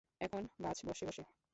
এখন 0.21 0.41
বাছ 0.59 0.77
বসে 0.85 1.03
বসে। 1.07 1.23